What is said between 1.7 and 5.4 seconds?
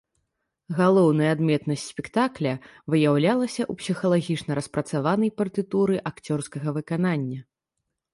спектакля выяўлялася ў псіхалагічна распрацаванай